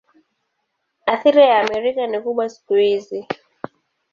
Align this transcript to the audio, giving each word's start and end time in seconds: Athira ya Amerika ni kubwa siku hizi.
Athira 1.13 1.41
ya 1.51 1.57
Amerika 1.65 2.01
ni 2.07 2.17
kubwa 2.23 2.49
siku 2.49 2.73
hizi. 2.73 3.27